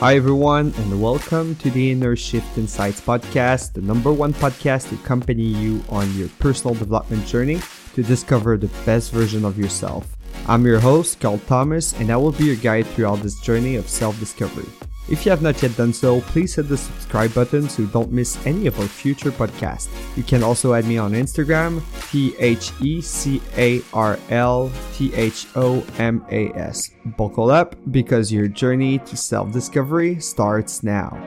Hi, 0.00 0.16
everyone, 0.16 0.72
and 0.78 1.02
welcome 1.02 1.54
to 1.56 1.70
the 1.70 1.90
Inner 1.90 2.16
Shift 2.16 2.56
Insights 2.56 3.02
podcast, 3.02 3.74
the 3.74 3.82
number 3.82 4.10
one 4.10 4.32
podcast 4.32 4.88
to 4.88 4.94
accompany 4.94 5.42
you 5.42 5.84
on 5.90 6.10
your 6.16 6.28
personal 6.38 6.74
development 6.74 7.26
journey 7.26 7.60
to 7.92 8.02
discover 8.02 8.56
the 8.56 8.68
best 8.86 9.12
version 9.12 9.44
of 9.44 9.58
yourself. 9.58 10.16
I'm 10.48 10.64
your 10.64 10.80
host, 10.80 11.20
Carl 11.20 11.38
Thomas, 11.46 11.92
and 12.00 12.10
I 12.10 12.16
will 12.16 12.32
be 12.32 12.46
your 12.46 12.56
guide 12.56 12.86
throughout 12.86 13.20
this 13.20 13.38
journey 13.42 13.76
of 13.76 13.90
self 13.90 14.18
discovery. 14.18 14.64
If 15.10 15.26
you 15.26 15.30
have 15.30 15.42
not 15.42 15.60
yet 15.60 15.76
done 15.76 15.92
so, 15.92 16.20
please 16.20 16.54
hit 16.54 16.68
the 16.68 16.76
subscribe 16.76 17.34
button 17.34 17.68
so 17.68 17.82
you 17.82 17.88
don't 17.88 18.12
miss 18.12 18.38
any 18.46 18.68
of 18.68 18.78
our 18.78 18.86
future 18.86 19.32
podcasts. 19.32 19.88
You 20.16 20.22
can 20.22 20.44
also 20.44 20.72
add 20.72 20.86
me 20.86 20.98
on 20.98 21.14
Instagram, 21.14 21.82
T 22.12 22.36
H 22.38 22.70
E 22.80 23.00
C 23.00 23.42
A 23.56 23.82
R 23.92 24.20
L 24.30 24.70
T 24.94 25.12
H 25.14 25.48
O 25.56 25.84
M 25.98 26.24
A 26.30 26.50
S. 26.50 26.92
Buckle 27.04 27.50
up 27.50 27.74
because 27.90 28.30
your 28.30 28.46
journey 28.46 29.00
to 29.00 29.16
self 29.16 29.50
discovery 29.50 30.20
starts 30.20 30.84
now. 30.84 31.18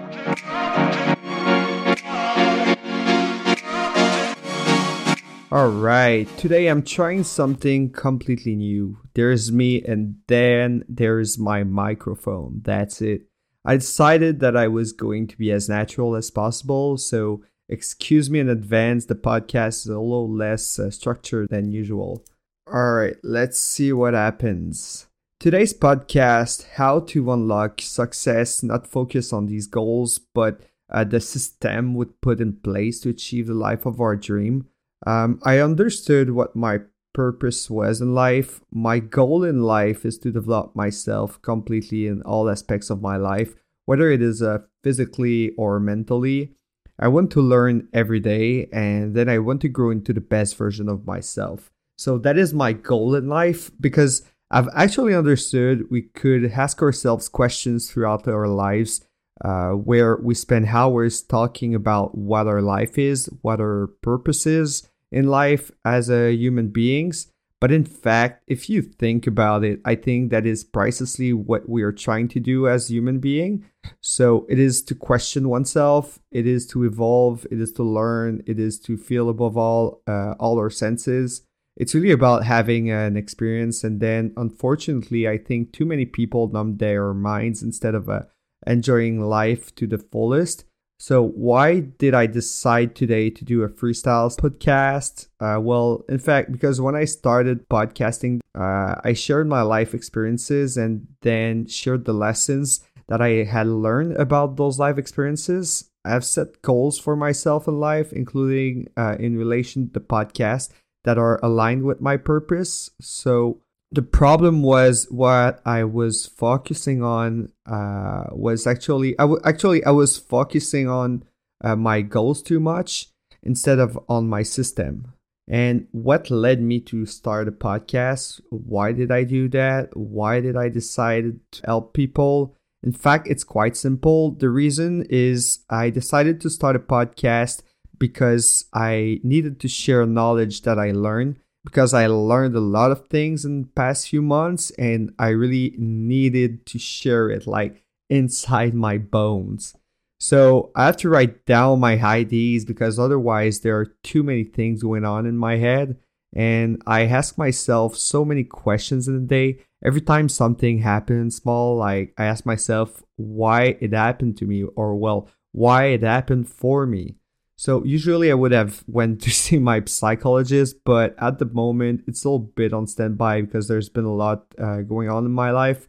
All 5.51 5.69
right, 5.69 6.25
today 6.37 6.67
I'm 6.67 6.83
trying 6.83 7.25
something 7.25 7.91
completely 7.91 8.55
new. 8.55 8.97
There's 9.13 9.51
me, 9.51 9.83
and 9.83 10.15
then 10.27 10.85
there's 10.87 11.37
my 11.37 11.65
microphone. 11.65 12.61
That's 12.63 13.01
it. 13.01 13.23
I 13.65 13.77
decided 13.77 14.39
that 14.41 14.57
I 14.57 14.67
was 14.67 14.91
going 14.91 15.27
to 15.27 15.37
be 15.37 15.51
as 15.51 15.69
natural 15.69 16.15
as 16.15 16.29
possible, 16.29 16.97
so 16.97 17.43
excuse 17.69 18.29
me 18.29 18.39
in 18.39 18.49
advance, 18.49 19.05
the 19.05 19.15
podcast 19.15 19.85
is 19.85 19.87
a 19.87 19.99
little 19.99 20.29
less 20.29 20.77
uh, 20.77 20.91
structured 20.91 21.49
than 21.49 21.71
usual. 21.71 22.25
All 22.71 22.93
right, 22.93 23.15
let's 23.23 23.59
see 23.59 23.93
what 23.93 24.13
happens. 24.13 25.07
Today's 25.39 25.73
podcast 25.73 26.65
How 26.75 27.01
to 27.01 27.31
Unlock 27.31 27.81
Success, 27.81 28.63
not 28.63 28.87
focus 28.87 29.33
on 29.33 29.45
these 29.45 29.67
goals, 29.67 30.19
but 30.19 30.61
uh, 30.89 31.03
the 31.03 31.19
system 31.19 31.95
would 31.95 32.21
put 32.21 32.39
in 32.39 32.53
place 32.53 32.99
to 33.01 33.09
achieve 33.09 33.47
the 33.47 33.53
life 33.53 33.85
of 33.85 33.99
our 33.99 34.15
dream. 34.15 34.67
Um, 35.05 35.39
I 35.43 35.59
understood 35.59 36.31
what 36.31 36.55
my 36.55 36.81
purpose 37.13 37.69
was 37.69 38.01
in 38.01 38.13
life. 38.13 38.61
My 38.71 38.99
goal 38.99 39.43
in 39.43 39.61
life 39.61 40.05
is 40.05 40.17
to 40.19 40.31
develop 40.31 40.75
myself 40.75 41.41
completely 41.41 42.07
in 42.07 42.21
all 42.23 42.49
aspects 42.49 42.89
of 42.89 43.01
my 43.01 43.17
life, 43.17 43.55
whether 43.85 44.11
it 44.11 44.21
is 44.21 44.41
uh, 44.41 44.59
physically 44.83 45.51
or 45.57 45.79
mentally. 45.79 46.53
I 46.99 47.07
want 47.07 47.31
to 47.31 47.41
learn 47.41 47.87
every 47.93 48.19
day 48.19 48.67
and 48.71 49.15
then 49.15 49.29
I 49.29 49.39
want 49.39 49.61
to 49.61 49.69
grow 49.69 49.89
into 49.89 50.13
the 50.13 50.21
best 50.21 50.57
version 50.57 50.89
of 50.89 51.05
myself. 51.05 51.71
So 51.97 52.17
that 52.19 52.37
is 52.37 52.53
my 52.53 52.73
goal 52.73 53.15
in 53.15 53.27
life 53.27 53.71
because 53.79 54.23
I've 54.51 54.69
actually 54.75 55.15
understood 55.15 55.89
we 55.89 56.03
could 56.03 56.45
ask 56.45 56.81
ourselves 56.81 57.29
questions 57.29 57.89
throughout 57.89 58.27
our 58.27 58.47
lives 58.47 59.01
uh, 59.43 59.71
where 59.71 60.17
we 60.17 60.35
spend 60.35 60.67
hours 60.67 61.21
talking 61.21 61.73
about 61.73 62.15
what 62.15 62.47
our 62.47 62.61
life 62.61 62.97
is, 62.97 63.29
what 63.41 63.59
our 63.59 63.87
purpose 64.01 64.45
is, 64.45 64.87
in 65.13 65.27
life 65.27 65.71
as 65.85 66.09
a 66.09 66.33
human 66.33 66.69
beings. 66.69 67.27
But 67.61 67.71
in 67.71 67.85
fact, 67.85 68.43
if 68.45 68.69
you 68.69 68.81
think 68.81 69.25
about 69.25 69.63
it, 69.63 69.79
I 69.85 69.95
think 69.95 70.31
that 70.31 70.45
is 70.45 70.65
precisely 70.65 71.31
what 71.31 71.69
we 71.69 71.81
are 71.83 71.93
trying 71.93 72.27
to 72.29 72.41
do 72.41 72.67
as 72.67 72.89
human 72.89 73.19
being. 73.19 73.63
So 74.01 74.45
it 74.49 74.59
is 74.59 74.81
to 74.83 74.95
question 74.95 75.47
oneself, 75.47 76.19
it 76.29 76.45
is 76.45 76.67
to 76.67 76.83
evolve, 76.83 77.47
it 77.49 77.61
is 77.61 77.71
to 77.73 77.83
learn, 77.83 78.43
it 78.45 78.59
is 78.59 78.77
to 78.81 78.97
feel 78.97 79.29
above 79.29 79.55
all 79.55 80.01
uh, 80.07 80.33
all 80.41 80.57
our 80.57 80.69
senses. 80.69 81.43
It's 81.77 81.95
really 81.95 82.11
about 82.11 82.43
having 82.43 82.91
an 82.91 83.15
experience, 83.15 83.83
and 83.85 84.01
then 84.01 84.33
unfortunately, 84.35 85.27
I 85.29 85.37
think 85.37 85.71
too 85.71 85.85
many 85.85 86.05
people 86.05 86.49
numb 86.49 86.77
their 86.77 87.13
minds 87.13 87.63
instead 87.63 87.95
of 87.95 88.09
uh, 88.09 88.23
enjoying 88.67 89.21
life 89.21 89.73
to 89.75 89.87
the 89.87 89.97
fullest. 89.97 90.65
So, 91.03 91.21
why 91.21 91.81
did 91.81 92.13
I 92.13 92.27
decide 92.27 92.95
today 92.95 93.29
to 93.29 93.43
do 93.43 93.63
a 93.63 93.67
freestyles 93.67 94.39
podcast? 94.39 95.27
Uh, 95.37 95.59
well, 95.59 96.05
in 96.07 96.17
fact, 96.17 96.53
because 96.53 96.79
when 96.79 96.95
I 96.95 97.03
started 97.03 97.67
podcasting, 97.67 98.39
uh, 98.55 98.95
I 99.03 99.11
shared 99.11 99.49
my 99.49 99.63
life 99.63 99.93
experiences 99.93 100.77
and 100.77 101.05
then 101.19 101.67
shared 101.67 102.05
the 102.05 102.13
lessons 102.13 102.87
that 103.09 103.21
I 103.21 103.43
had 103.43 103.67
learned 103.67 104.15
about 104.15 104.55
those 104.55 104.79
life 104.79 104.97
experiences. 104.97 105.89
I've 106.05 106.23
set 106.23 106.61
goals 106.61 106.97
for 106.97 107.17
myself 107.17 107.67
in 107.67 107.81
life, 107.81 108.13
including 108.13 108.87
uh, 108.95 109.17
in 109.19 109.37
relation 109.37 109.87
to 109.87 109.91
the 109.91 109.99
podcast, 109.99 110.69
that 111.03 111.17
are 111.17 111.37
aligned 111.43 111.83
with 111.83 111.99
my 111.99 112.15
purpose. 112.15 112.91
So, 113.01 113.59
the 113.93 114.01
problem 114.01 114.63
was 114.63 115.05
what 115.11 115.61
I 115.65 115.83
was 115.83 116.25
focusing 116.25 117.03
on 117.03 117.51
uh, 117.67 118.25
was 118.31 118.65
actually 118.65 119.17
I 119.19 119.23
w- 119.23 119.41
actually 119.45 119.85
I 119.85 119.91
was 119.91 120.17
focusing 120.17 120.89
on 120.89 121.23
uh, 121.63 121.75
my 121.75 122.01
goals 122.01 122.41
too 122.41 122.59
much 122.59 123.09
instead 123.43 123.77
of 123.77 123.99
on 124.09 124.27
my 124.27 124.41
system. 124.41 125.13
And 125.47 125.87
what 125.91 126.31
led 126.31 126.61
me 126.61 126.79
to 126.81 127.05
start 127.05 127.47
a 127.47 127.51
podcast? 127.51 128.41
Why 128.49 128.93
did 128.93 129.11
I 129.11 129.25
do 129.25 129.47
that? 129.49 129.95
Why 129.95 130.39
did 130.39 130.57
I 130.57 130.69
decide 130.69 131.39
to 131.51 131.61
help 131.65 131.93
people? 131.93 132.55
In 132.81 132.93
fact, 132.93 133.27
it's 133.27 133.43
quite 133.43 133.77
simple. 133.77 134.31
The 134.31 134.49
reason 134.49 135.05
is 135.09 135.59
I 135.69 135.91
decided 135.91 136.41
to 136.41 136.49
start 136.49 136.75
a 136.75 136.79
podcast 136.79 137.61
because 137.99 138.65
I 138.73 139.19
needed 139.23 139.59
to 139.59 139.67
share 139.67 140.05
knowledge 140.05 140.63
that 140.63 140.79
I 140.79 140.91
learned 140.91 141.39
because 141.63 141.93
I 141.93 142.07
learned 142.07 142.55
a 142.55 142.59
lot 142.59 142.91
of 142.91 143.07
things 143.07 143.45
in 143.45 143.61
the 143.61 143.67
past 143.69 144.09
few 144.09 144.21
months 144.21 144.71
and 144.71 145.13
I 145.17 145.29
really 145.29 145.75
needed 145.77 146.65
to 146.67 146.79
share 146.79 147.29
it 147.29 147.47
like 147.47 147.83
inside 148.09 148.73
my 148.73 148.97
bones. 148.97 149.75
So 150.19 150.71
I 150.75 150.85
have 150.85 150.97
to 150.97 151.09
write 151.09 151.45
down 151.45 151.79
my 151.79 152.01
ideas 152.01 152.63
because 152.63 152.97
otherwise 152.97 153.59
there 153.59 153.77
are 153.77 153.93
too 154.03 154.23
many 154.23 154.43
things 154.43 154.81
going 154.81 155.05
on 155.05 155.25
in 155.25 155.37
my 155.37 155.57
head. 155.57 155.97
And 156.35 156.81
I 156.87 157.05
ask 157.05 157.37
myself 157.37 157.95
so 157.97 158.25
many 158.25 158.43
questions 158.43 159.07
in 159.07 159.15
a 159.15 159.19
day. 159.19 159.59
Every 159.85 160.01
time 160.01 160.29
something 160.29 160.79
happens 160.79 161.35
small, 161.35 161.75
like 161.75 162.13
I 162.17 162.25
ask 162.25 162.45
myself 162.45 163.03
why 163.17 163.77
it 163.81 163.93
happened 163.93 164.37
to 164.37 164.45
me 164.45 164.63
or 164.63 164.95
well, 164.95 165.29
why 165.51 165.87
it 165.87 166.03
happened 166.03 166.49
for 166.49 166.85
me. 166.85 167.15
So 167.57 167.83
usually 167.83 168.31
I 168.31 168.35
would 168.35 168.51
have 168.51 168.83
went 168.87 169.21
to 169.21 169.31
see 169.43 169.59
my 169.59 169.83
psychologist, 169.85 170.77
but 170.85 171.15
at 171.19 171.39
the 171.39 171.45
moment 171.45 172.03
it's 172.07 172.23
a 172.23 172.29
little 172.29 172.47
bit 172.47 172.73
on 172.73 172.87
standby 172.87 173.41
because 173.41 173.67
there's 173.67 173.89
been 173.89 174.05
a 174.05 174.13
lot 174.13 174.45
uh, 174.57 174.81
going 174.81 175.09
on 175.09 175.25
in 175.25 175.31
my 175.31 175.51
life. 175.51 175.87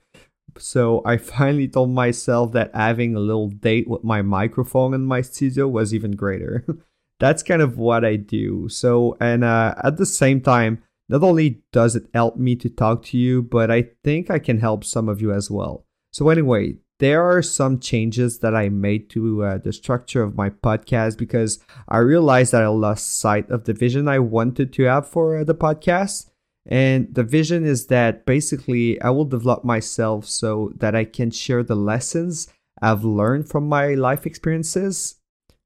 So 0.58 1.02
I 1.04 1.16
finally 1.34 1.68
told 1.68 1.90
myself 1.90 2.52
that 2.52 2.74
having 2.74 3.14
a 3.14 3.20
little 3.20 3.48
date 3.48 3.88
with 3.88 4.04
my 4.04 4.22
microphone 4.22 4.94
in 4.94 5.04
my 5.04 5.20
studio 5.20 5.68
was 5.68 5.94
even 5.94 6.12
greater. 6.12 6.64
That's 7.20 7.42
kind 7.42 7.62
of 7.62 7.78
what 7.78 8.04
I 8.04 8.16
do. 8.16 8.68
So 8.68 9.16
and 9.20 9.44
uh, 9.44 9.74
at 9.82 9.96
the 9.96 10.06
same 10.06 10.40
time, 10.40 10.82
not 11.08 11.22
only 11.22 11.62
does 11.72 11.96
it 11.96 12.08
help 12.14 12.36
me 12.36 12.56
to 12.56 12.70
talk 12.70 13.04
to 13.06 13.18
you, 13.18 13.42
but 13.42 13.70
I 13.70 13.88
think 14.02 14.30
I 14.30 14.38
can 14.38 14.58
help 14.58 14.84
some 14.84 15.08
of 15.08 15.20
you 15.20 15.32
as 15.32 15.50
well. 15.50 15.86
So 16.12 16.28
anyway, 16.28 16.76
there 16.98 17.22
are 17.22 17.42
some 17.42 17.80
changes 17.80 18.38
that 18.38 18.54
I 18.54 18.68
made 18.68 19.10
to 19.10 19.44
uh, 19.44 19.58
the 19.58 19.72
structure 19.72 20.22
of 20.22 20.36
my 20.36 20.50
podcast 20.50 21.18
because 21.18 21.58
I 21.88 21.98
realized 21.98 22.52
that 22.52 22.62
I 22.62 22.68
lost 22.68 23.18
sight 23.18 23.50
of 23.50 23.64
the 23.64 23.72
vision 23.72 24.06
I 24.06 24.20
wanted 24.20 24.72
to 24.74 24.84
have 24.84 25.08
for 25.08 25.38
uh, 25.38 25.44
the 25.44 25.54
podcast. 25.54 26.30
And 26.66 27.14
the 27.14 27.24
vision 27.24 27.64
is 27.64 27.88
that 27.88 28.24
basically 28.24 29.00
I 29.02 29.10
will 29.10 29.24
develop 29.24 29.64
myself 29.64 30.26
so 30.26 30.72
that 30.76 30.94
I 30.94 31.04
can 31.04 31.30
share 31.30 31.62
the 31.62 31.74
lessons 31.74 32.48
I've 32.80 33.04
learned 33.04 33.48
from 33.48 33.68
my 33.68 33.94
life 33.94 34.24
experiences. 34.24 35.16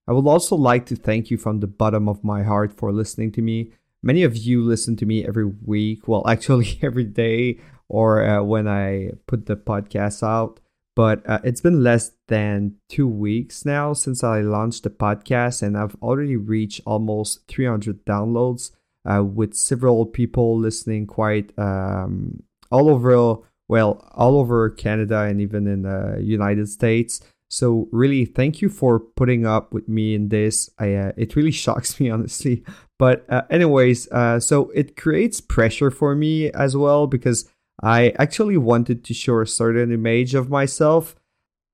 I 0.08 0.12
would 0.12 0.26
also 0.26 0.56
like 0.56 0.86
to 0.86 0.96
thank 0.96 1.30
you 1.30 1.36
from 1.36 1.60
the 1.60 1.66
bottom 1.66 2.08
of 2.08 2.24
my 2.24 2.42
heart 2.42 2.72
for 2.72 2.90
listening 2.90 3.32
to 3.32 3.42
me. 3.42 3.72
Many 4.02 4.22
of 4.22 4.36
you 4.36 4.64
listen 4.64 4.96
to 4.96 5.06
me 5.06 5.26
every 5.26 5.44
week, 5.44 6.08
well, 6.08 6.26
actually 6.28 6.78
every 6.82 7.04
day, 7.04 7.60
or 7.88 8.24
uh, 8.24 8.42
when 8.42 8.66
I 8.66 9.10
put 9.26 9.46
the 9.46 9.56
podcast 9.56 10.22
out 10.22 10.60
but 10.98 11.24
uh, 11.30 11.38
it's 11.44 11.60
been 11.60 11.84
less 11.84 12.10
than 12.26 12.74
two 12.88 13.06
weeks 13.06 13.64
now 13.64 13.92
since 13.92 14.24
I 14.24 14.40
launched 14.40 14.82
the 14.82 14.90
podcast, 14.90 15.62
and 15.62 15.78
I've 15.78 15.94
already 16.02 16.34
reached 16.34 16.80
almost 16.84 17.46
300 17.46 18.04
downloads 18.04 18.72
uh, 19.08 19.22
with 19.22 19.54
several 19.54 20.06
people 20.06 20.58
listening 20.58 21.06
quite 21.06 21.56
um, 21.56 22.42
all 22.72 22.90
over, 22.90 23.36
well, 23.68 24.10
all 24.10 24.40
over 24.40 24.70
Canada 24.70 25.20
and 25.20 25.40
even 25.40 25.68
in 25.68 25.82
the 25.82 26.18
United 26.20 26.68
States. 26.68 27.20
So 27.48 27.88
really, 27.92 28.24
thank 28.24 28.60
you 28.60 28.68
for 28.68 28.98
putting 28.98 29.46
up 29.46 29.72
with 29.72 29.88
me 29.88 30.16
in 30.16 30.30
this. 30.30 30.68
I, 30.80 30.94
uh, 30.94 31.12
it 31.16 31.36
really 31.36 31.52
shocks 31.64 32.00
me 32.00 32.10
honestly, 32.10 32.64
but 32.98 33.24
uh, 33.28 33.42
anyways, 33.50 34.10
uh, 34.10 34.40
so 34.40 34.70
it 34.70 34.96
creates 34.96 35.40
pressure 35.40 35.92
for 35.92 36.16
me 36.16 36.50
as 36.50 36.76
well 36.76 37.06
because 37.06 37.48
I 37.82 38.10
actually 38.18 38.56
wanted 38.56 39.04
to 39.04 39.14
show 39.14 39.40
a 39.40 39.46
certain 39.46 39.92
image 39.92 40.34
of 40.34 40.50
myself. 40.50 41.14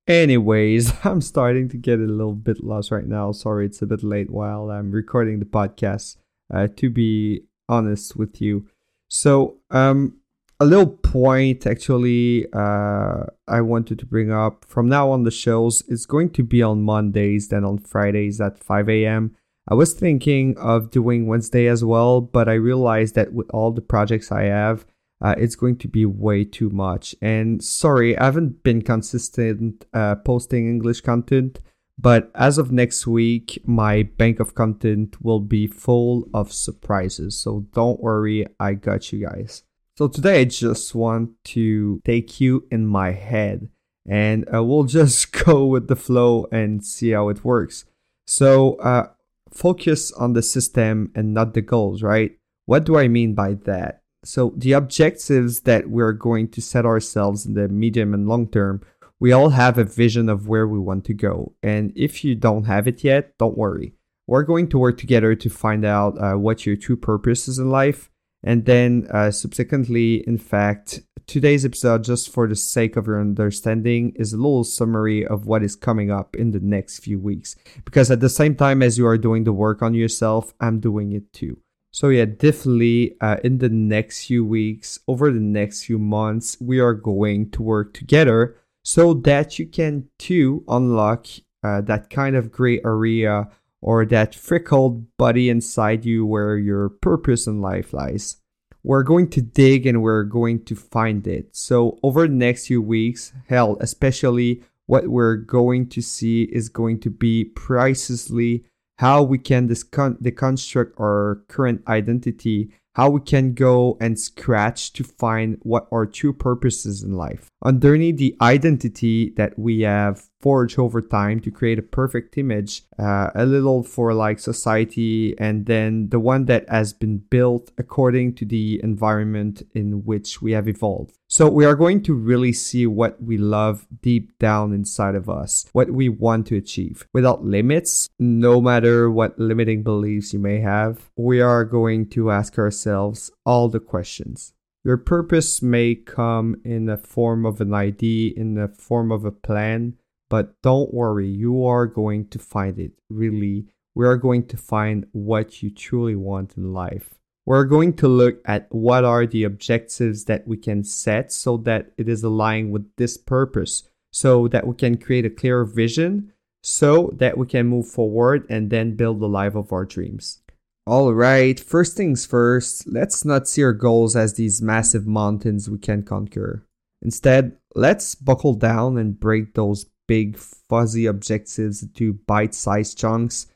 Anyways, 0.06 0.92
I'm 1.04 1.20
starting 1.20 1.68
to 1.70 1.76
get 1.76 1.98
a 1.98 2.02
little 2.02 2.34
bit 2.34 2.62
lost 2.62 2.90
right 2.90 3.06
now. 3.06 3.32
Sorry, 3.32 3.66
it's 3.66 3.82
a 3.82 3.86
bit 3.86 4.02
late 4.02 4.30
while 4.30 4.70
I'm 4.70 4.90
recording 4.90 5.38
the 5.38 5.46
podcast, 5.46 6.16
uh, 6.52 6.68
to 6.76 6.90
be 6.90 7.44
honest 7.68 8.16
with 8.16 8.40
you. 8.40 8.68
So, 9.08 9.56
um, 9.70 10.18
a 10.60 10.64
little 10.64 10.86
point 10.86 11.66
actually 11.66 12.46
uh, 12.52 13.24
I 13.48 13.60
wanted 13.60 13.98
to 13.98 14.06
bring 14.06 14.30
up. 14.30 14.64
From 14.68 14.88
now 14.88 15.10
on, 15.10 15.24
the 15.24 15.30
shows 15.30 15.82
is 15.82 16.06
going 16.06 16.30
to 16.30 16.42
be 16.42 16.62
on 16.62 16.82
Mondays, 16.82 17.48
then 17.48 17.64
on 17.64 17.78
Fridays 17.78 18.40
at 18.40 18.58
5 18.58 18.88
a.m. 18.88 19.34
I 19.68 19.74
was 19.74 19.94
thinking 19.94 20.56
of 20.58 20.90
doing 20.90 21.26
Wednesday 21.26 21.66
as 21.66 21.82
well, 21.82 22.20
but 22.20 22.48
I 22.48 22.54
realized 22.54 23.14
that 23.14 23.32
with 23.32 23.48
all 23.50 23.72
the 23.72 23.80
projects 23.80 24.30
I 24.30 24.44
have, 24.44 24.84
uh, 25.22 25.34
it's 25.38 25.56
going 25.56 25.76
to 25.78 25.88
be 25.88 26.05
way 26.05 26.44
too 26.44 26.70
much. 26.70 27.14
And 27.22 27.62
sorry, 27.62 28.16
I 28.19 28.25
haven't 28.25 28.62
been 28.62 28.82
consistent 28.82 29.87
uh, 29.93 30.16
posting 30.16 30.69
English 30.69 31.00
content, 31.02 31.61
but 31.99 32.31
as 32.34 32.58
of 32.58 32.72
next 32.72 33.06
week, 33.06 33.62
my 33.64 34.02
bank 34.02 34.40
of 34.40 34.55
content 34.55 35.22
will 35.22 35.40
be 35.40 35.66
full 35.66 36.28
of 36.34 36.52
surprises. 36.52 37.38
So 37.38 37.66
don't 37.72 38.00
worry, 38.00 38.46
I 38.58 38.75
got 38.75 39.12
you 39.12 39.26
guys. 39.26 39.62
So 39.96 40.08
today 40.08 40.40
I 40.40 40.44
just 40.44 40.94
want 40.94 41.31
to 41.44 42.02
take 42.05 42.40
you 42.40 42.66
in 42.70 42.87
my 42.87 43.12
head 43.12 43.69
and 44.06 44.44
uh, 44.52 44.62
we'll 44.62 44.84
just 45.00 45.32
go 45.32 45.66
with 45.66 45.88
the 45.88 45.96
flow 45.96 46.46
and 46.50 46.84
see 46.84 47.11
how 47.11 47.28
it 47.28 47.44
works. 47.44 47.84
So 48.26 48.75
uh, 48.76 49.08
focus 49.52 50.11
on 50.12 50.32
the 50.32 50.43
system 50.43 51.12
and 51.14 51.32
not 51.32 51.55
the 51.55 51.62
goals, 51.62 52.02
right? 52.02 52.37
What 52.66 52.84
do 52.84 52.99
I 52.99 53.08
mean 53.08 53.34
by 53.34 53.55
that? 53.64 54.02
So 54.25 54.53
the 54.56 54.73
objectives 54.73 55.61
that 55.61 55.88
we're 55.88 56.12
going 56.12 56.49
to 56.49 56.61
set 56.61 56.87
ourselves 56.87 57.47
in 57.47 57.55
the 57.55 57.69
medium 57.69 58.15
and 58.15 58.26
long 58.26 58.49
term, 58.49 58.82
we 59.21 59.32
all 59.32 59.50
have 59.50 59.79
a 59.79 59.85
vision 59.85 60.29
of 60.29 60.49
where 60.49 60.67
we 60.67 60.79
want 60.79 61.05
to 61.06 61.15
go. 61.15 61.55
And 61.62 61.93
if 61.94 62.25
you 62.25 62.35
don't 62.35 62.65
have 62.65 62.88
it 62.88 63.05
yet, 63.05 63.37
don't 63.38 63.56
worry. 63.56 63.94
We're 64.26 64.43
going 64.43 64.69
to 64.71 64.79
work 64.79 64.99
together 64.99 65.35
to 65.35 65.50
find 65.50 65.85
out 65.85 66.19
uh, 66.19 66.38
what 66.38 66.65
your 66.65 66.76
true 66.76 66.97
purpose 66.97 67.47
is 67.47 67.59
in 67.59 67.71
life 67.71 68.11
and 68.44 68.67
then, 68.67 69.09
uh, 69.11 69.31
subsequently, 69.31 70.17
in 70.29 70.37
fact, 70.37 71.00
today's 71.26 71.65
episode, 71.65 72.05
just 72.05 72.29
for 72.29 72.47
the 72.47 72.55
sake 72.55 72.94
of 72.94 73.06
your 73.06 73.19
understanding, 73.19 74.12
is 74.17 74.35
a 74.35 74.37
little 74.37 74.65
summary 74.65 75.26
of 75.26 75.47
what 75.47 75.62
is 75.62 75.75
coming 75.75 76.11
up 76.11 76.37
in 76.37 76.50
the 76.50 76.61
next 76.61 76.99
few 76.99 77.19
weeks. 77.19 77.56
Because 77.87 78.11
at 78.11 78.21
the 78.21 78.29
same 78.29 78.55
time 78.55 78.82
as 78.82 78.99
you 78.99 79.06
are 79.06 79.17
doing 79.17 79.44
the 79.44 79.53
work 79.55 79.81
on 79.81 79.94
yourself, 79.94 80.53
I'm 80.61 80.79
doing 80.79 81.12
it 81.12 81.32
too. 81.32 81.63
So, 81.94 82.08
yeah, 82.08 82.25
definitely 82.25 83.14
uh, 83.20 83.37
in 83.44 83.58
the 83.58 83.69
next 83.69 84.26
few 84.26 84.44
weeks, 84.44 84.99
over 85.06 85.31
the 85.31 85.38
next 85.38 85.85
few 85.85 85.96
months, 85.96 86.56
we 86.61 86.81
are 86.81 86.93
going 86.93 87.52
to 87.52 87.62
work 87.62 87.94
together 87.94 88.56
so 88.82 89.14
that 89.14 89.61
you 89.61 89.67
can 89.69 90.08
too 90.19 90.64
unlock 90.67 91.29
uh, 91.62 91.82
that 91.82 92.11
kind 92.11 92.35
of 92.35 92.50
gray 92.50 92.81
area 92.85 93.49
or 93.81 94.05
that 94.06 94.35
freckled 94.35 95.06
body 95.19 95.49
inside 95.49 96.05
you 96.05 96.26
where 96.26 96.58
your 96.58 96.88
purpose 96.88 97.46
in 97.46 97.61
life 97.61 97.93
lies. 97.93 98.38
We're 98.82 99.05
going 99.05 99.31
to 99.31 99.40
dig 99.40 99.87
and 99.87 100.02
we're 100.02 100.25
going 100.25 100.64
to 100.64 100.75
find 100.75 101.25
it. 101.29 101.55
So, 101.55 102.00
over 102.02 102.26
the 102.26 102.35
next 102.35 102.67
few 102.67 102.82
weeks, 102.82 103.32
hell, 103.47 103.76
especially 103.81 104.64
what 104.87 105.06
we're 105.06 105.37
going 105.37 105.88
to 105.90 106.02
see 106.02 106.43
is 106.43 106.69
going 106.69 106.99
to 107.02 107.11
be 107.11 107.44
precisely 107.44 108.64
how 108.99 109.23
we 109.23 109.38
can 109.38 109.67
deconstruct 109.69 110.93
our 111.00 111.43
current 111.49 111.82
identity 111.88 112.70
how 112.94 113.11
we 113.11 113.20
can 113.20 113.55
go 113.55 113.96
and 114.00 114.19
scratch 114.19 114.93
to 114.93 115.05
find 115.05 115.58
what 115.62 115.87
our 115.93 116.06
true 116.06 116.32
purposes 116.32 117.02
in 117.02 117.14
life. 117.14 117.50
Underneath 117.64 118.19
the 118.19 118.37
identity 118.41 119.31
that 119.37 119.58
we 119.58 119.81
have 119.81 120.29
forged 120.41 120.79
over 120.79 121.00
time 121.00 121.41
to 121.41 121.50
create 121.50 121.79
a 121.79 121.82
perfect 121.82 122.37
image, 122.37 122.82
uh, 122.99 123.31
a 123.35 123.46
little 123.46 123.82
for 123.82 124.12
like 124.12 124.38
society, 124.38 125.35
and 125.38 125.64
then 125.64 126.11
the 126.11 126.20
one 126.20 126.44
that 126.44 126.69
has 126.69 126.93
been 126.93 127.17
built 127.17 127.73
according 127.79 128.35
to 128.35 128.44
the 128.44 128.79
environment 128.82 129.62
in 129.75 130.05
which 130.05 130.43
we 130.43 130.52
have 130.52 130.69
evolved. 130.69 131.17
So 131.26 131.49
we 131.49 131.64
are 131.64 131.75
going 131.75 132.02
to 132.02 132.14
really 132.14 132.52
see 132.52 132.87
what 132.87 133.20
we 133.20 133.38
love 133.38 133.87
deep 134.02 134.38
down 134.38 134.75
inside 134.75 135.14
of 135.14 135.31
us, 135.31 135.64
what 135.73 135.90
we 135.90 136.11
want 136.11 136.47
to 136.49 136.56
achieve. 136.56 137.08
Without 137.14 137.43
limits, 137.43 138.11
no 138.19 138.61
matter 138.61 139.11
what 139.11 139.38
limiting 139.38 139.82
beliefs 139.82 140.35
you 140.35 140.38
may 140.38 140.61
have, 140.61 141.11
we 141.17 141.40
are 141.40 141.64
going 141.64 142.11
to 142.11 142.31
ask 142.31 142.58
ourselves 142.58 142.83
all 142.86 143.69
the 143.69 143.81
questions. 143.81 144.52
Your 144.84 144.98
purpose 144.98 145.62
may 145.62 145.94
come 145.94 146.60
in 146.64 146.86
the 146.86 146.98
form 146.98 147.46
of 147.46 147.60
an 147.60 147.72
idea, 147.72 148.34
in 148.36 148.54
the 148.54 148.69
form 148.69 149.10
of 149.10 149.25
a 149.25 149.32
plan, 149.32 149.94
but 150.28 150.60
don't 150.62 150.92
worry, 150.92 151.28
you 151.28 151.64
are 151.64 151.86
going 151.86 152.28
to 152.28 152.38
find 152.38 152.78
it. 152.78 152.92
Really, 153.08 153.66
we 153.94 154.06
are 154.06 154.16
going 154.16 154.46
to 154.48 154.56
find 154.56 155.06
what 155.12 155.62
you 155.62 155.70
truly 155.70 156.16
want 156.16 156.56
in 156.56 156.75
life. 156.75 157.14
We're 157.46 157.64
going 157.64 157.94
to 157.94 158.08
look 158.08 158.40
at 158.44 158.66
what 158.70 159.04
are 159.04 159.26
the 159.26 159.44
objectives 159.44 160.25
that 160.25 160.48
we 160.48 160.56
can 160.56 160.82
set 160.82 161.32
so 161.32 161.56
that 161.58 161.92
it 161.96 162.08
is 162.08 162.22
aligned 162.22 162.72
with 162.72 162.87
this 162.96 163.16
purpose, 163.16 163.84
so 164.12 164.48
that 164.48 164.66
we 164.66 164.75
can 164.75 164.96
create 164.96 165.26
a 165.26 165.30
clear 165.30 165.64
vision, 165.64 166.32
so 166.62 167.12
that 167.16 167.37
we 167.38 167.46
can 167.46 167.66
move 167.66 167.87
forward 167.87 168.46
and 168.48 168.70
then 168.70 168.96
build 168.96 169.20
the 169.20 169.28
life 169.28 169.54
of 169.54 169.72
our 169.72 169.84
dreams. 169.84 170.40
All 170.86 171.14
right, 171.14 171.58
first 171.58 171.96
things 171.96 172.26
first, 172.26 172.86
let's 172.86 173.25
not 173.25 173.48
see 173.48 173.62
our 173.62 173.72
goals 173.72 174.16
as 174.16 174.34
these 174.34 174.60
massive 174.60 175.06
mountains 175.06 175.70
we 175.70 175.78
can 175.78 176.02
conquer. 176.02 176.66
Instead, 177.00 177.56
let's 177.75 178.14
buckle 178.14 178.54
down 178.54 178.98
and 178.98 179.19
break 179.19 179.54
those 179.54 179.86
big 180.06 180.36
fuzzy 180.36 181.06
objectives 181.06 181.82
into 181.82 182.12
bite 182.26 182.54
sized 182.54 182.98
chunks 182.98 183.46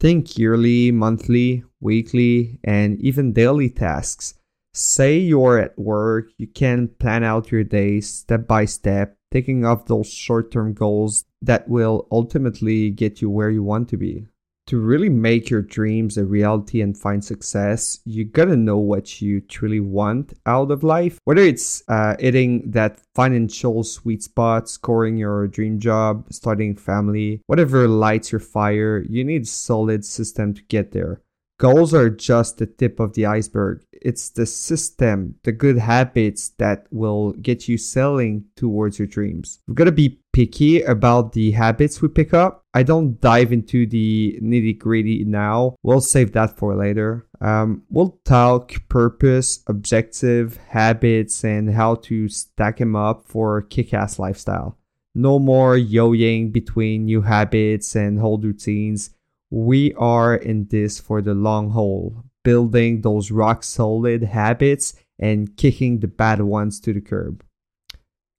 Think 0.00 0.38
yearly, 0.38 0.92
monthly, 0.92 1.64
weekly, 1.80 2.60
and 2.62 3.00
even 3.00 3.32
daily 3.32 3.68
tasks. 3.68 4.34
Say 4.72 5.18
you're 5.18 5.58
at 5.58 5.76
work, 5.76 6.30
you 6.38 6.46
can 6.46 6.86
plan 7.00 7.24
out 7.24 7.50
your 7.50 7.64
days 7.64 8.08
step 8.08 8.46
by 8.46 8.64
step, 8.64 9.16
taking 9.32 9.64
off 9.64 9.86
those 9.86 10.08
short 10.08 10.52
term 10.52 10.72
goals 10.72 11.24
that 11.42 11.68
will 11.68 12.06
ultimately 12.12 12.90
get 12.90 13.20
you 13.20 13.28
where 13.28 13.50
you 13.50 13.64
want 13.64 13.88
to 13.88 13.96
be 13.96 14.28
to 14.68 14.78
really 14.78 15.08
make 15.08 15.48
your 15.48 15.62
dreams 15.62 16.18
a 16.18 16.24
reality 16.24 16.82
and 16.82 16.96
find 16.96 17.24
success, 17.24 18.00
you 18.04 18.24
gotta 18.24 18.56
know 18.56 18.76
what 18.76 19.20
you 19.20 19.40
truly 19.40 19.80
want 19.80 20.34
out 20.46 20.70
of 20.70 20.82
life. 20.82 21.18
Whether 21.24 21.42
it's 21.42 21.82
uh, 21.88 22.16
hitting 22.20 22.70
that 22.70 23.00
financial 23.14 23.82
sweet 23.82 24.22
spot, 24.22 24.68
scoring 24.68 25.16
your 25.16 25.48
dream 25.48 25.78
job, 25.78 26.26
starting 26.30 26.76
family, 26.76 27.40
whatever 27.46 27.88
lights 27.88 28.30
your 28.30 28.40
fire, 28.40 29.04
you 29.08 29.24
need 29.24 29.48
solid 29.48 30.04
system 30.04 30.52
to 30.54 30.62
get 30.64 30.92
there. 30.92 31.22
Goals 31.58 31.92
are 31.92 32.08
just 32.08 32.58
the 32.58 32.66
tip 32.66 33.00
of 33.00 33.14
the 33.14 33.26
iceberg. 33.26 33.82
It's 33.90 34.30
the 34.30 34.46
system, 34.46 35.34
the 35.42 35.50
good 35.50 35.76
habits 35.76 36.50
that 36.58 36.86
will 36.92 37.32
get 37.32 37.66
you 37.66 37.76
sailing 37.76 38.44
towards 38.54 39.00
your 39.00 39.08
dreams. 39.08 39.58
We've 39.66 39.74
got 39.74 39.86
to 39.86 39.92
be 39.92 40.20
picky 40.32 40.82
about 40.82 41.32
the 41.32 41.50
habits 41.50 42.00
we 42.00 42.06
pick 42.06 42.32
up. 42.32 42.62
I 42.74 42.84
don't 42.84 43.20
dive 43.20 43.52
into 43.52 43.86
the 43.86 44.38
nitty 44.40 44.78
gritty 44.78 45.24
now. 45.24 45.74
We'll 45.82 46.00
save 46.00 46.30
that 46.32 46.56
for 46.56 46.76
later. 46.76 47.26
Um, 47.40 47.82
we'll 47.90 48.20
talk 48.24 48.74
purpose, 48.88 49.64
objective, 49.66 50.58
habits, 50.68 51.44
and 51.44 51.74
how 51.74 51.96
to 51.96 52.28
stack 52.28 52.76
them 52.76 52.94
up 52.94 53.26
for 53.26 53.62
kick 53.62 53.92
ass 53.92 54.20
lifestyle. 54.20 54.78
No 55.12 55.40
more 55.40 55.76
yo-yoing 55.76 56.52
between 56.52 57.06
new 57.06 57.22
habits 57.22 57.96
and 57.96 58.22
old 58.22 58.44
routines 58.44 59.10
we 59.50 59.94
are 59.94 60.34
in 60.34 60.66
this 60.68 61.00
for 61.00 61.22
the 61.22 61.34
long 61.34 61.70
haul, 61.70 62.24
building 62.44 63.00
those 63.00 63.30
rock 63.30 63.64
solid 63.64 64.22
habits 64.22 64.94
and 65.18 65.56
kicking 65.56 66.00
the 66.00 66.08
bad 66.08 66.40
ones 66.40 66.80
to 66.80 66.92
the 66.92 67.00
curb. 67.00 67.44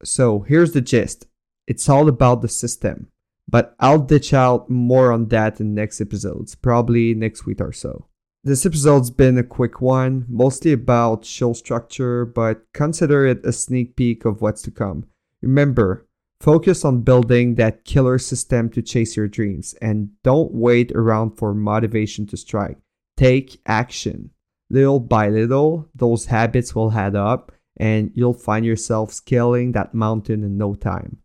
So 0.03 0.41
here's 0.41 0.71
the 0.71 0.81
gist 0.81 1.27
it's 1.67 1.89
all 1.89 2.07
about 2.07 2.41
the 2.41 2.47
system, 2.47 3.07
but 3.47 3.75
I'll 3.79 3.99
ditch 3.99 4.33
out 4.33 4.69
more 4.69 5.11
on 5.11 5.27
that 5.27 5.59
in 5.59 5.75
next 5.75 6.01
episodes, 6.01 6.55
probably 6.55 7.13
next 7.13 7.45
week 7.45 7.61
or 7.61 7.73
so. 7.73 8.07
This 8.43 8.65
episode's 8.65 9.11
been 9.11 9.37
a 9.37 9.43
quick 9.43 9.81
one, 9.81 10.25
mostly 10.29 10.71
about 10.71 11.25
show 11.25 11.51
structure, 11.53 12.25
but 12.25 12.63
consider 12.73 13.25
it 13.25 13.45
a 13.45 13.51
sneak 13.51 13.97
peek 13.97 14.23
of 14.23 14.41
what's 14.41 14.61
to 14.61 14.71
come. 14.71 15.05
Remember, 15.41 16.07
Focus 16.41 16.85
on 16.85 17.01
building 17.01 17.55
that 17.55 17.83
killer 17.83 18.17
system 18.17 18.69
to 18.69 18.81
chase 18.81 19.17
your 19.17 19.27
dreams 19.27 19.73
and 19.81 20.09
don't 20.23 20.53
wait 20.53 20.91
around 20.93 21.31
for 21.31 21.53
motivation 21.53 22.25
to 22.27 22.37
strike. 22.37 22.77
Take 23.17 23.59
action. 23.65 24.29
Little 24.69 25.01
by 25.01 25.27
little, 25.27 25.89
those 25.93 26.27
habits 26.27 26.73
will 26.73 26.93
add 26.93 27.15
up 27.15 27.51
and 27.75 28.11
you'll 28.13 28.33
find 28.33 28.65
yourself 28.65 29.11
scaling 29.11 29.73
that 29.73 29.93
mountain 29.93 30.43
in 30.43 30.57
no 30.57 30.75
time. 30.75 31.17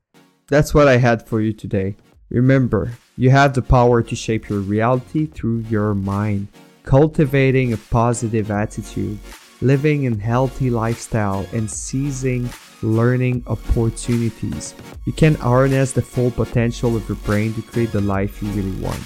That's 0.49 0.75
what 0.75 0.88
I 0.88 0.97
had 0.97 1.26
for 1.26 1.40
you 1.40 1.52
today. 1.52 1.97
Remember, 2.30 2.90
you 3.16 3.30
have 3.30 3.54
the 3.54 3.62
power 3.62 4.02
to 4.02 4.16
shape 4.16 4.49
your 4.49 4.61
reality 4.61 5.26
through 5.26 5.59
your 5.71 5.94
mind. 5.94 6.49
Cultivating 6.83 7.73
a 7.73 7.76
positive 7.76 8.50
attitude, 8.50 9.18
living 9.61 10.06
a 10.06 10.16
healthy 10.16 10.71
lifestyle, 10.71 11.47
and 11.52 11.71
seizing 11.71 12.49
learning 12.83 13.45
opportunities. 13.47 14.75
You 15.04 15.12
can 15.12 15.35
harness 15.35 15.93
the 15.93 16.02
full 16.02 16.31
potential 16.31 16.97
of 16.97 17.09
your 17.09 17.16
brain 17.19 17.54
to 17.54 17.62
create 17.62 17.93
the 17.93 18.00
life 18.00 18.43
you 18.43 18.49
really 18.50 18.81
want. 18.83 19.00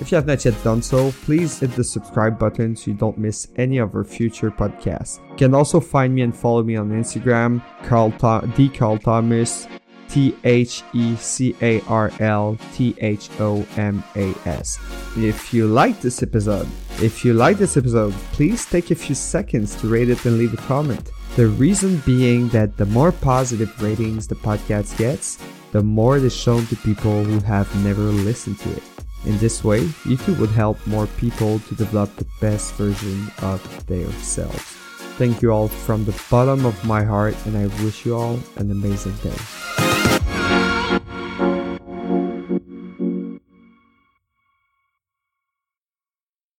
If 0.00 0.10
you 0.10 0.16
have 0.16 0.26
not 0.26 0.42
yet 0.44 0.54
done 0.64 0.80
so, 0.80 1.12
please 1.24 1.58
hit 1.60 1.72
the 1.72 1.84
subscribe 1.84 2.38
button 2.38 2.74
so 2.74 2.90
you 2.90 2.96
don't 2.96 3.18
miss 3.18 3.48
any 3.56 3.76
of 3.78 3.94
our 3.94 4.02
future 4.02 4.50
podcasts. 4.50 5.20
You 5.32 5.36
can 5.36 5.54
also 5.54 5.78
find 5.78 6.14
me 6.14 6.22
and 6.22 6.34
follow 6.34 6.62
me 6.62 6.76
on 6.76 6.90
Instagram, 6.90 7.62
Carl 7.84 8.08
Tho- 8.18 8.46
D. 8.56 8.70
Carl 8.70 8.96
Thomas, 8.96 9.68
T 10.08 10.34
H 10.42 10.82
E 10.94 11.14
C 11.16 11.54
A 11.60 11.80
R 11.82 12.10
L 12.18 12.58
T 12.72 12.94
H 12.98 13.28
O 13.40 13.64
M 13.76 14.02
A 14.16 14.34
S. 14.46 14.78
If 15.18 15.52
you 15.52 15.66
like 15.66 16.00
this 16.00 16.22
episode, 16.22 16.66
if 17.02 17.24
you 17.24 17.34
like 17.34 17.58
this 17.58 17.76
episode, 17.76 18.12
please 18.32 18.64
take 18.64 18.90
a 18.90 18.94
few 18.94 19.14
seconds 19.14 19.76
to 19.76 19.88
rate 19.88 20.08
it 20.08 20.24
and 20.24 20.38
leave 20.38 20.54
a 20.54 20.56
comment. 20.56 21.10
The 21.36 21.46
reason 21.46 22.02
being 22.04 22.48
that 22.48 22.76
the 22.76 22.86
more 22.86 23.12
positive 23.12 23.80
ratings 23.80 24.26
the 24.26 24.34
podcast 24.34 24.98
gets, 24.98 25.38
the 25.70 25.82
more 25.82 26.16
it 26.16 26.24
is 26.24 26.34
shown 26.34 26.66
to 26.66 26.76
people 26.76 27.22
who 27.22 27.38
have 27.40 27.72
never 27.84 28.02
listened 28.02 28.58
to 28.58 28.72
it. 28.72 28.82
In 29.24 29.38
this 29.38 29.62
way, 29.62 29.82
YouTube 30.04 30.38
would 30.40 30.50
help 30.50 30.84
more 30.86 31.06
people 31.06 31.60
to 31.60 31.74
develop 31.76 32.14
the 32.16 32.26
best 32.40 32.74
version 32.74 33.30
of 33.42 33.86
themselves. 33.86 34.76
Thank 35.18 35.40
you 35.40 35.52
all 35.52 35.68
from 35.68 36.04
the 36.04 36.20
bottom 36.30 36.66
of 36.66 36.84
my 36.84 37.04
heart, 37.04 37.36
and 37.46 37.56
I 37.56 37.66
wish 37.84 38.04
you 38.04 38.16
all 38.16 38.40
an 38.56 38.70
amazing 38.70 39.14
day. 39.22 39.89